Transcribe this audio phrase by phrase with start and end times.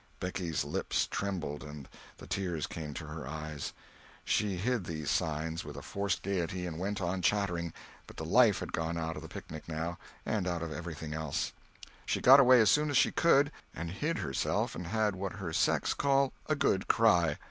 [0.19, 3.71] Becky's lips trembled and the tears came to her eyes;
[4.25, 7.71] she hid these signs with a forced gayety and went on chattering,
[8.07, 11.53] but the life had gone out of the picnic, now, and out of everything else;
[12.03, 15.53] she got away as soon as she could and hid herself and had what her
[15.53, 17.37] sex call "a good cry."